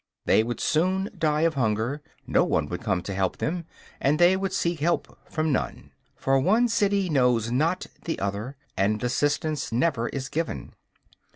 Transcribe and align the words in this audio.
They 0.25 0.41
would 0.43 0.59
soon 0.59 1.11
die 1.15 1.41
of 1.41 1.53
hunger; 1.53 2.01
no 2.25 2.43
one 2.43 2.65
would 2.69 2.81
come 2.81 3.03
to 3.03 3.13
help 3.13 3.37
them, 3.37 3.65
and 3.99 4.17
they 4.17 4.35
would 4.35 4.51
seek 4.51 4.79
help 4.79 5.15
from 5.29 5.51
none. 5.51 5.91
For 6.15 6.39
one 6.39 6.69
city 6.69 7.07
knows 7.07 7.51
not 7.51 7.85
the 8.05 8.17
other, 8.17 8.55
and 8.75 9.03
assistance 9.03 9.71
never 9.71 10.09
is 10.09 10.27
given. 10.27 10.73